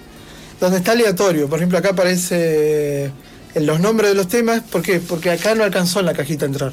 [0.60, 1.48] donde está aleatorio.
[1.48, 3.10] Por ejemplo, acá aparece
[3.54, 5.00] en los nombres de los temas, ¿por qué?
[5.00, 6.72] Porque acá no alcanzó en la cajita a entrar.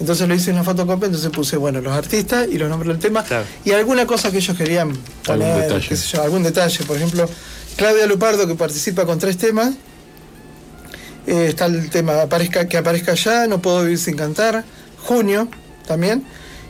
[0.00, 2.98] Entonces lo hice en una fotocopia, entonces puse, bueno, los artistas y los nombres del
[2.98, 3.44] tema, Claro.
[3.64, 4.92] y alguna cosa que ellos querían
[5.24, 5.88] poner, detalle.
[5.88, 6.84] qué sé yo, algún detalle.
[6.84, 7.28] Por ejemplo,
[7.76, 9.74] Claudia Lupardo, que participa con tres temas,
[11.26, 14.64] eh, está el tema aparezca, que aparezca ya, no puedo vivir sin cantar,
[15.04, 15.48] junio
[15.86, 16.24] también,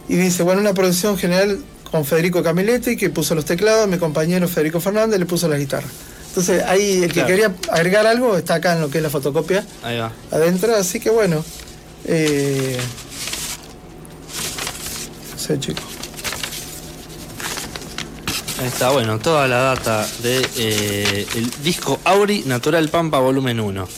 [0.08, 1.58] y dice, bueno, una producción general
[1.90, 5.90] con Federico Camilletti, que puso los teclados, mi compañero Federico Fernández le puso las guitarras.
[6.28, 9.66] Entonces ahí el que quería agregar algo está acá en lo que es la fotocopia
[9.82, 10.10] Ahí va.
[10.30, 11.44] adentro, así que bueno.
[12.06, 12.78] Eh,
[15.30, 15.84] no sé, chicos.
[18.62, 23.88] Ahí está, bueno, toda la data de eh, el disco Auri Natural Pampa Volumen 1.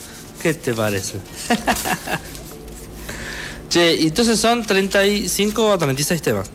[0.40, 1.18] ¿Qué te parece?
[3.68, 6.48] che, y entonces son 35 o 36 temas.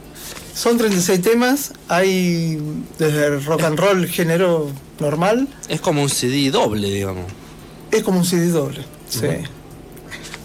[0.56, 2.60] Son 36 temas, hay
[2.98, 7.26] desde el rock and roll género normal, Es como un CD doble, digamos.
[7.91, 8.86] es como un CD doble.
[9.08, 9.28] sí.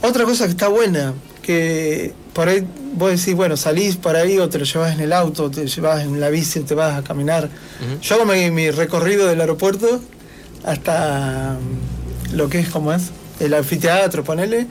[0.03, 4.49] Otra cosa que está buena, que por ahí vos decís, bueno, salís por ahí o
[4.49, 7.45] te lo llevas en el auto, te llevas en la bici, te vas a caminar.
[7.45, 8.01] Ujú.
[8.01, 10.01] Yo hago mi, mi recorrido del aeropuerto
[10.65, 14.67] hasta mm, lo que es como es, el anfiteatro, ponele,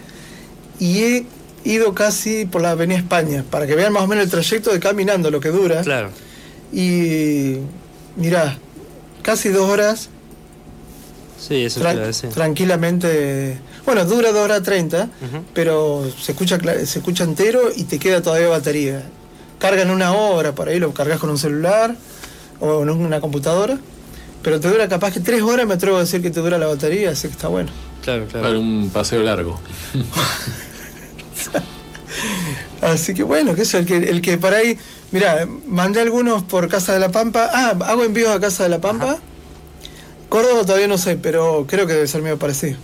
[0.79, 1.25] y he
[1.63, 4.79] ido casi por la Avenida España, para que vean más o menos el trayecto de
[4.79, 5.81] caminando, lo que dura.
[5.81, 6.09] Claro.
[6.71, 7.57] Y
[8.15, 8.57] mirá,
[9.21, 10.09] casi dos horas
[11.45, 12.29] Sí, eso Tran- decir.
[12.29, 13.59] tranquilamente.
[13.85, 15.43] Bueno, dura 2 horas 30, Ujú.
[15.53, 19.03] pero se escucha, cla- se escucha entero y te queda todavía batería.
[19.59, 21.95] Carga en una hora, por ahí lo cargas con un celular
[22.61, 23.77] o en una computadora,
[24.41, 26.67] pero te dura capaz que 3 horas, me atrevo a decir que te dura la
[26.67, 27.69] batería, así que está bueno.
[28.03, 28.47] Claro, claro.
[28.47, 29.59] Para un paseo largo.
[32.81, 34.77] Así que bueno, que es el que, el que por ahí.
[35.11, 37.49] Mira, mandé algunos por Casa de la Pampa.
[37.53, 39.17] Ah, hago envíos a Casa de la Pampa.
[40.33, 42.75] Córdoba todavía no sé, pero creo que debe ser medio parecido.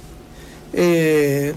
[0.72, 1.52] Eh,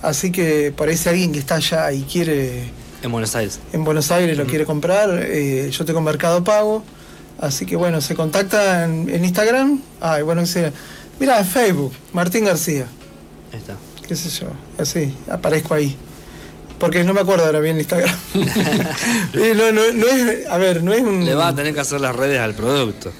[0.00, 2.70] así que parece alguien que está allá y quiere
[3.02, 3.60] En Buenos Aires.
[3.74, 5.10] en Buenos Aires lo quiere comprar.
[5.22, 6.82] eh, yo tengo Mercado Pago.
[7.38, 9.82] Así que bueno, se contacta en, en Instagram.
[10.00, 10.72] Ay, bueno, dice,
[11.20, 12.86] mira, en Facebook, Martín García.
[13.52, 13.76] Ahí está.
[14.08, 14.46] qué sé yo,
[14.78, 15.94] así, aparezco ahí.
[16.78, 18.16] Porque no me acuerdo ahora bien Instagram.
[18.32, 18.38] Y
[19.54, 21.26] no, no, no es, a ver, no es un...
[21.26, 23.12] Le va a tener que hacer las redes al producto.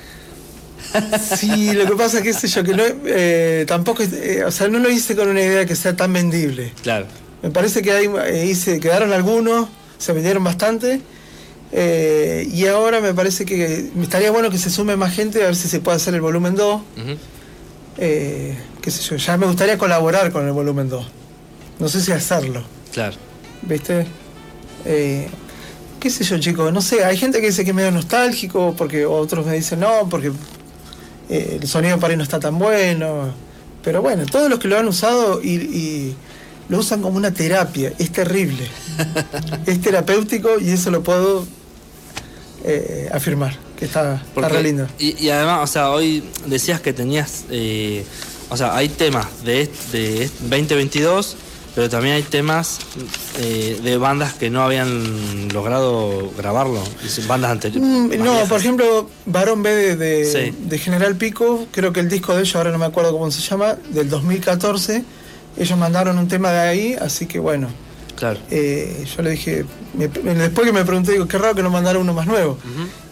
[1.37, 4.51] Sí, lo que pasa es que, qué sé yo, que no, eh, tampoco, eh, o
[4.51, 6.73] sea, no lo hice con una idea que sea tan vendible.
[6.83, 7.07] Claro.
[7.43, 11.01] Me parece que ahí eh, hice, quedaron algunos, se vendieron bastante.
[11.73, 15.57] y ahora me parece que me estaría bueno que se sume más gente a ver
[15.57, 16.75] si se puede hacer el volumen 2.
[16.75, 17.17] Ujú.
[17.99, 21.07] Eh, qué sé yo, ya me gustaría colaborar con el volumen 2.
[21.79, 22.63] No sé si hacerlo.
[22.93, 23.17] Claro.
[23.63, 24.07] ¿Viste?
[26.07, 26.73] ¿Qué sé yo, chicos?
[26.73, 30.09] No sé, hay gente que dice que es medio nostálgico, porque otros me dicen no,
[30.09, 30.31] porque
[31.29, 33.31] eh, el sonido para ahí no está tan bueno.
[33.83, 36.17] Pero bueno, todos los que lo han usado y, y
[36.69, 38.67] lo usan como una terapia, es terrible.
[39.67, 41.47] es terapéutico y eso lo puedo
[42.65, 44.89] eh, afirmar, que está, está re lindo.
[44.99, 48.05] Y, y además, o sea, hoy decías que tenías, eh,
[48.49, 51.37] o sea, hay temas de, de est- 2022,
[51.77, 52.79] pero también hay temas
[53.39, 56.83] eh, de bandas que no habían logrado grabarlo,
[57.29, 57.87] bandas anteriores.
[57.89, 60.57] Mm, no, por ejemplo, Barón B de, de- Sí.
[60.59, 63.43] de General Pico, creo que el disco de ellos, ahora no me acuerdo cómo se
[63.43, 65.05] llama, del 2014,
[65.59, 67.69] ellos mandaron un tema de ahí, así que bueno,
[68.17, 68.41] Claro.
[68.51, 72.01] eh, yo le dije, me- después que me pregunté, digo, qué raro que no mandaron
[72.03, 72.59] uno más nuevo.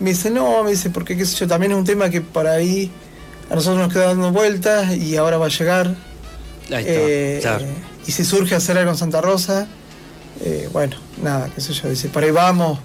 [0.00, 2.46] Me dice, no, me dice, porque qué sé yo, también es un tema que por
[2.46, 2.90] ahí
[3.50, 5.94] a nosotros nos queda dando vueltas y ahora va a llegar.
[6.70, 6.90] Ahí está.
[6.94, 7.64] Eh, claro.
[8.07, 9.67] Y si surge hacer algo en Santa Rosa,
[10.43, 12.79] eh, bueno, nada, qué sé yo, dice, por ahí vamos.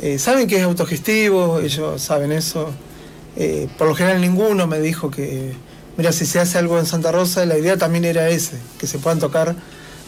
[0.00, 2.70] Eh, saben que es autogestivo, ellos saben eso.
[3.36, 5.52] Eh, por lo general ninguno me dijo que,
[5.96, 8.98] mira, si se hace algo en Santa Rosa, la idea también era ese, que se
[8.98, 9.56] puedan tocar,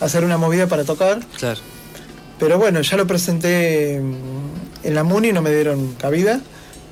[0.01, 1.21] hacer una movida para tocar.
[1.39, 1.61] Claro.
[2.39, 6.41] Pero bueno, ya lo presenté en la MUNI no me dieron cabida.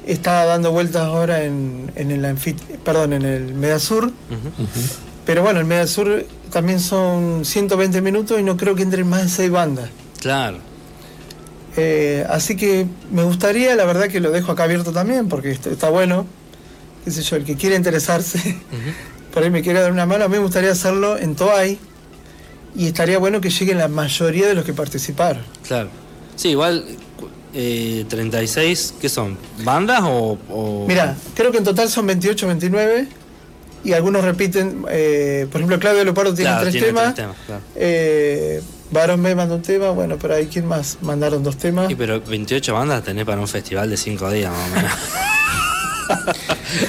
[0.06, 4.12] Está dando vueltas ahora en, en el anfit- perdón, en el Medasur.
[5.28, 9.28] Pero bueno, el Medasur también son 120 minutos y no creo que entren más de
[9.28, 9.90] 6 bandas.
[10.22, 10.56] Claro.
[11.76, 15.68] Eh, así que me gustaría, la verdad que lo dejo acá abierto también, porque esto
[15.68, 16.24] está bueno.
[17.04, 18.54] Qué sé yo, el que quiera interesarse, Ujú.
[19.34, 21.78] por ahí me quiera dar una mano, a mí me gustaría hacerlo en Toay.
[22.74, 25.42] Y estaría bueno que lleguen la mayoría de los que participaron.
[25.66, 25.90] Claro.
[26.36, 26.86] Sí, igual
[27.52, 29.36] eh, 36, ¿qué son?
[29.62, 30.38] ¿Bandas o...?
[30.48, 33.08] o- Mira, creo que en total son 28, 29
[33.84, 34.84] y algunos repiten.
[34.90, 37.04] eh, por ejemplo, Claudio Leopardo tiene Claro, tres tiene temas.
[37.14, 37.62] tres temas, claro.
[37.76, 41.90] eh, Barón B mandó un tema, bueno, pero hay quien más mandaron dos temas.
[41.90, 44.92] Y pero 28 bandas tenés para un festival de 5 días más o menos.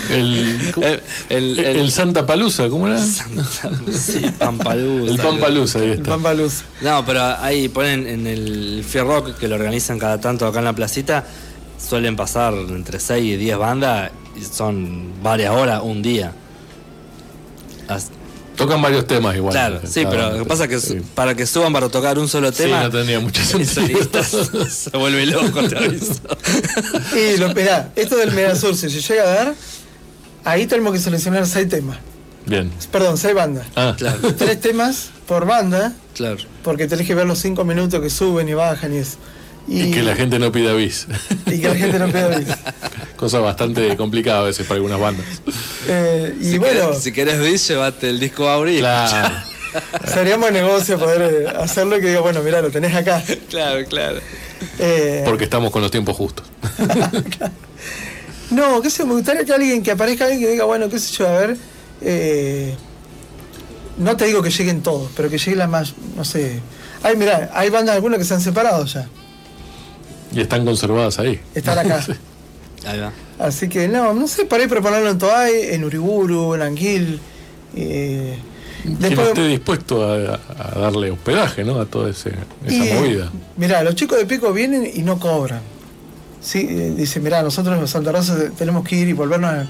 [0.09, 2.99] El, el, el, el, el- Santa Palusa, ¿cómo era?
[3.03, 5.11] sí, Pampalusa.
[5.11, 6.09] El Pampalusa, ahí El está.
[6.11, 6.63] Pampa Luz.
[6.81, 10.73] No, pero ahí ponen en el Fierrock, que lo organizan cada tanto acá en la
[10.73, 11.25] placita,
[11.77, 16.31] suelen pasar entre 6 y 10 bandas y son varias horas, un día.
[17.89, 18.09] As-
[18.55, 19.53] Tocan varios temas igual.
[19.53, 21.01] claro, sí, pero lo que pasa es que sí.
[21.15, 23.99] para que suban para tocar un solo Sí, tema, no tenía mucho sentido.
[24.69, 26.15] se vuelve loco, te aviso.
[27.15, 29.55] Y lo, mirá, esto del Medasur, si se llega a dar,
[30.43, 31.99] ahí tenemos que seleccionar seis temas.
[32.45, 32.69] Bien.
[32.91, 33.65] Perdón, seis bandas.
[33.77, 36.37] Ah, Claro, Tres temas por banda, claro.
[36.61, 39.17] porque tenés que ver los cinco minutos que suben y bajan y eso.
[39.71, 41.05] Y, que la gente no pida bis.
[41.45, 42.47] y que la gente no pida bis.
[43.15, 45.25] Cosa bastante complicada a veces para algunas bandas.
[45.87, 48.77] Eh, y si, bueno, querés, si querés bis, llévate el disco Auri.
[48.77, 49.35] y Claro.
[50.11, 53.21] sería buen negocio poder eh, hacerlo y que diga, bueno, mira, lo tenés acá.
[53.49, 54.19] claro, claro.
[54.79, 56.45] Eh, Porque estamos con los tiempos justos.
[58.51, 60.99] No, qué sé, yo, me gustaría que alguien, que aparezca alguien que diga, bueno, qué
[60.99, 61.57] sé yo, a ver,
[62.01, 62.75] eh,
[63.97, 66.59] no te digo que lleguen todos, pero que llegue la más, no sé.
[67.03, 69.07] Ay, mira, hay bandas algunas que se han separado ya,
[70.33, 71.39] Y están conservadas ahí.
[71.55, 72.05] están acá.
[72.87, 73.11] Ahí va.
[73.39, 77.19] Así que no, no sé, para ir proponerlo en Toay, en Uriburu, en Anguil.
[77.75, 78.37] Eh,
[78.83, 81.79] Quien después, esté dispuesto a, a darle hospedaje, ¿no?
[81.81, 82.31] A toda ese-
[82.65, 83.29] esa y, movida.
[83.57, 85.59] Mirá, los chicos de Pico vienen y no cobran.
[86.41, 89.67] Sí, eh, dice, mirá, nosotros en Santa Rosa tenemos que ir y volvernos a-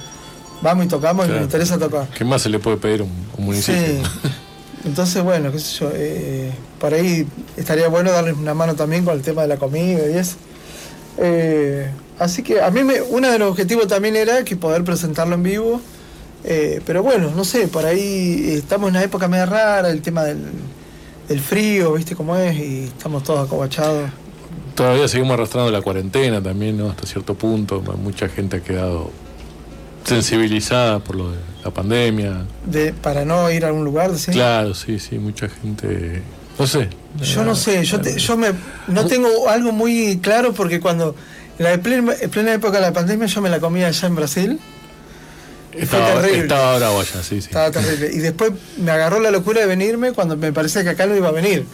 [0.62, 2.08] vamos y tocamos y me interesa tocar.
[2.10, 3.82] ¿Qué más se le puede pedir a un, un municipio?
[3.82, 4.02] Sí.
[4.86, 7.26] Entonces, bueno, qué sé yo, eh, por ahí
[7.58, 10.36] estaría bueno darles una mano también con el tema de la comida y eso.
[11.18, 15.36] Eh, así que a mí me, uno de los objetivos también era que poder presentarlo
[15.36, 15.82] en vivo,
[16.44, 20.24] eh, pero bueno, no sé, por ahí estamos en una época media rara, el tema
[20.24, 20.44] del,
[21.28, 24.10] del frío, viste cómo es, y estamos todos acobachados.
[24.76, 26.90] Todavía seguimos arrastrando la cuarentena también, ¿no?
[26.90, 27.82] Hasta cierto punto.
[28.02, 29.12] Mucha gente ha quedado
[30.06, 32.46] sensibilizada por lo de la pandemia.
[32.66, 34.32] De, para no ir a algún lugar, ¿sí?
[34.32, 36.22] Claro, sí, sí, mucha gente.
[36.60, 36.90] No sé.
[37.24, 38.50] Yo no sé, yo, te- yo me,
[38.88, 41.16] no tengo algo muy claro porque cuando
[41.58, 44.08] en la de plena, en plena época de la pandemia yo me la comía allá
[44.08, 44.60] en Brasil,
[45.74, 46.42] Estaba, terrible.
[46.44, 47.48] estaba bravo allá, sí, sí.
[47.48, 48.10] estaba terrible.
[48.14, 51.30] Y después me agarró la locura de venirme cuando me parecía que acá no iba
[51.30, 51.66] a venir.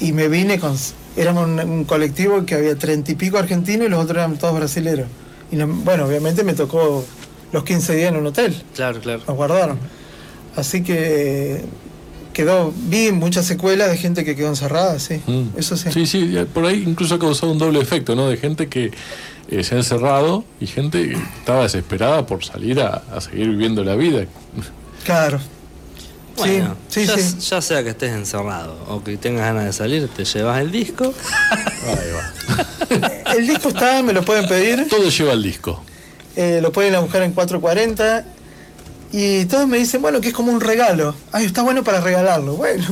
[0.00, 0.76] Y me vine con...
[1.16, 4.54] Éramos un, un colectivo que había treinta y pico argentinos y los otros eran todos
[4.56, 5.06] brasileros.
[5.50, 7.04] Y no- bueno, obviamente me tocó
[7.52, 8.54] los 15 días en un hotel.
[8.74, 9.22] Claro, claro.
[9.26, 9.78] nos guardaron.
[10.56, 11.64] Así que eh,
[12.34, 15.22] quedó, vi muchas secuelas de gente que quedó encerrada, sí.
[15.26, 15.58] Mm.
[15.58, 15.90] Eso sí.
[15.90, 18.28] Sí, sí, ya por ahí incluso ha causado un doble efecto, ¿no?
[18.28, 18.90] De gente que
[19.48, 23.82] eh, se ha encerrado y gente que estaba desesperada por salir a, a seguir viviendo
[23.82, 24.26] la vida.
[25.04, 25.40] Claro.
[26.36, 27.36] Bueno, sí, ya, sí, sí.
[27.48, 31.14] ya sea que estés encerrado o que tengas ganas de salir, te llevas el disco.
[31.86, 33.32] Ahí va.
[33.34, 35.82] El disco está, me lo pueden pedir, Todo lleva el disco.
[36.34, 38.24] eh, lo pueden buscar en 440.
[39.16, 41.14] Y todos me dicen, bueno, que es como un regalo.
[41.30, 42.54] Ay, está bueno para regalarlo.
[42.56, 42.84] Bueno,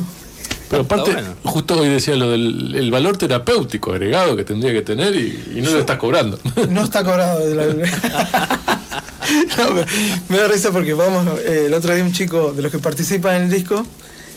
[0.70, 1.34] Pero aparte, bueno.
[1.42, 5.60] justo hoy decía lo del el valor terapéutico agregado que tendría que tener y, y
[5.62, 6.38] no lo estás cobrando.
[6.70, 7.64] no está cobrado de la
[9.58, 9.84] No, me,
[10.28, 13.34] me da risa porque vamos, eh, el otro día un chico de los que participan
[13.36, 13.84] en el disco,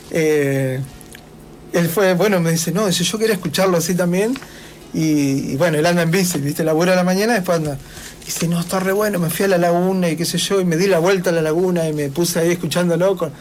[0.09, 0.79] eh,
[1.71, 4.33] él fue, bueno, me dice, no, dice, yo quería escucharlo así también.
[4.91, 7.77] Y, y bueno, él anda en bici, viste, labura a la mañana, después anda.
[8.25, 10.65] Dice, no, está re bueno, me fui a la laguna y qué sé yo, y
[10.65, 13.15] me di la vuelta a la laguna y me puse ahí escuchándolo.
[13.15, 13.31] Con,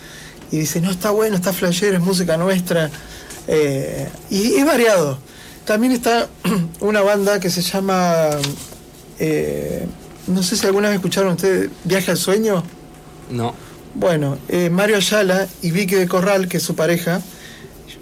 [0.51, 2.91] y dice, no, está bueno, está flashero, es música nuestra.
[3.49, 5.19] Eh, y es variado.
[5.65, 6.29] También está
[6.81, 8.29] una banda que se llama,
[9.19, 9.87] eh,
[10.27, 12.63] no sé si alguna vez escucharon ustedes, Viaje al Sueño.
[13.31, 13.55] No.
[13.95, 17.23] Bueno, eh, Mario Ayala y Vicky de Corral, que es su pareja,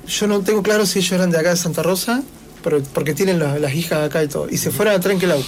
[0.09, 2.23] yo no tengo claro si ellos eran de acá de Santa Rosa,
[2.65, 5.43] pero porque tienen la- las hijas acá y todo, y se fueron a Trenquelau.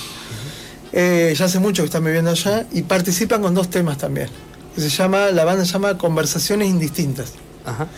[0.96, 4.28] Eh, ya hace mucho que están viviendo allá y participan con dos temas también.
[4.74, 7.33] Que se llama, la banda se llama Conversaciones Indistintas.
[7.64, 7.88] Ajá.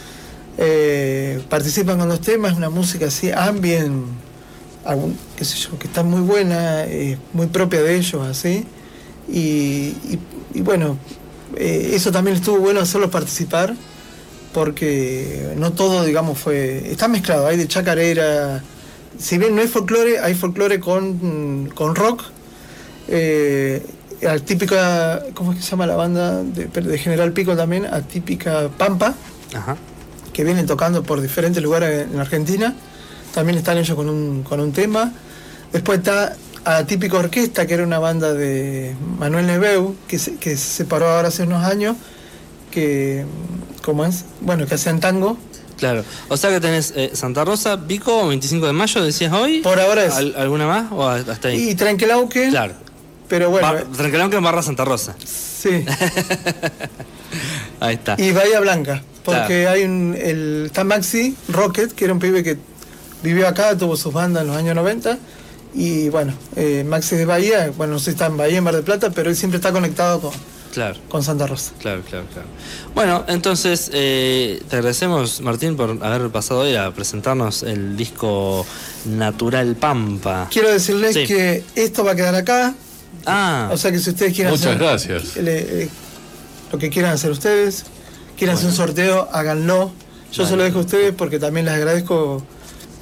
[0.59, 4.07] Eh, participan con dos temas, una música así, ambient,
[4.87, 8.65] algún- qué sé yo, que está muy buena, eh, muy propia de ellos, así.
[9.29, 9.41] Y,
[10.09, 10.19] y-
[10.55, 10.97] y bueno,
[11.57, 13.75] eh, eso también estuvo bueno hacerlos participar,
[14.55, 16.91] porque no todo, digamos, fue.
[16.91, 18.63] Está mezclado, hay de chacarera.
[19.19, 22.23] Si bien no hay folclore, hay folclore con, con rock.
[23.09, 23.85] Eh,
[24.29, 27.87] atípica, ¿cómo es que se llama la banda de, de General Pico también?
[27.87, 29.14] Atípica Pampa
[29.55, 29.77] Ajá.
[30.33, 32.75] que vienen tocando por diferentes lugares en Argentina.
[33.35, 35.12] También están ellos con un, con un tema.
[35.73, 40.77] Después está Atípica Orquesta, que era una banda de Manuel Nebeu, que se, que se
[40.79, 41.97] separó ahora hace unos años,
[42.71, 43.25] que,
[43.85, 44.25] ¿cómo es?
[44.40, 45.37] Bueno, que hacían tango.
[45.79, 46.03] Claro.
[46.29, 49.61] O sea que tenés eh, Santa Rosa, Pico, 25 de mayo, decías hoy.
[49.61, 50.14] Por ahora es.
[50.14, 50.90] ¿Al- ¿Alguna más?
[50.90, 51.69] ¿O hasta ahí?
[51.71, 52.73] Y Tranquilauque, Claro.
[53.29, 55.15] Pero bueno, Bar- Tranquilón que Barra Santa Rosa.
[55.25, 55.85] sí.
[57.81, 58.15] Ahí está.
[58.19, 59.71] Y Bahía Blanca, porque Claro.
[59.71, 62.57] hay un, el, está Maxi Rocket, que era un pibe que
[63.23, 65.19] vivió acá, tuvo sus bandas en los años 90.
[65.75, 68.75] Y bueno, eh, Maxi de Bahía, bueno, no sé si está en Bahía, en Mar
[68.75, 70.33] del Plata, pero él siempre está conectado con,
[70.73, 70.97] Claro.
[71.11, 71.73] con Santa Rosa.
[71.81, 72.49] Claro, claro, claro.
[72.95, 78.65] Bueno, entonces eh, te agradecemos, Martín, por haber pasado hoy a presentarnos el disco
[79.05, 80.49] Natural Pampa.
[80.51, 81.27] Quiero decirles Sí.
[81.27, 82.75] que esto va a quedar acá,
[83.25, 85.37] Ah, o sea que si ustedes quieren Muchas hacer gracias.
[85.37, 85.89] le- eh,
[86.73, 87.85] lo que quieran hacer ustedes,
[88.37, 89.93] quieren hacer un sorteo, háganlo.
[90.33, 92.43] Yo se lo dejo a ustedes porque también les agradezco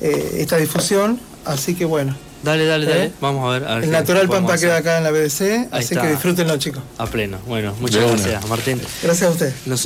[0.00, 2.14] eh, esta difusión, así que bueno.
[2.42, 3.04] dale, dale, dale.
[3.06, 3.12] ¿Eh?
[3.20, 3.68] Vamos a ver.
[3.68, 6.02] a ver El Natural Pampa queda acá en la BDC, Ahí así está.
[6.02, 6.82] que disfrútenlo chicos.
[6.98, 7.38] A pleno.
[7.46, 8.80] Bueno, muchas gracias, Martín.
[9.02, 9.54] Gracias a ustedes.
[9.66, 9.80] Nos